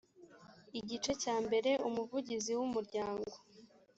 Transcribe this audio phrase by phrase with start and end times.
[0.79, 3.31] igice cya mbere umuvugizi w’umuryango